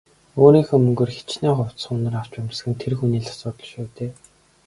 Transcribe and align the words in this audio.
Өөрийнхөө 0.41 0.79
мөнгөөр 0.83 1.11
хэчнээн 1.15 1.57
хувцас 1.57 1.83
хунар 1.87 2.15
авч 2.19 2.33
өмсөх 2.41 2.67
нь 2.69 2.79
тэр 2.81 2.93
хүний 2.97 3.21
л 3.23 3.31
асуудал 3.33 3.67
шүү 3.71 3.85
дээ. 3.97 4.11